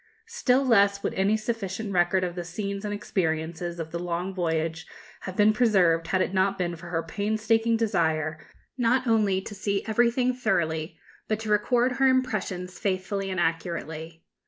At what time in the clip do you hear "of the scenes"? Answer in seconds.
2.23-2.83